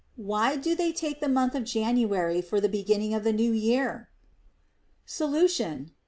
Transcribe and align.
Why 0.17 0.55
do 0.55 0.73
they 0.73 0.91
take 0.91 1.19
the 1.19 1.29
month 1.29 1.53
of 1.53 1.63
January 1.63 2.41
for 2.41 2.59
the 2.59 2.67
beginning 2.67 3.13
of 3.13 3.23
the 3.23 3.31
new 3.31 3.51
year? 3.51 4.09
Solution. 5.05 5.91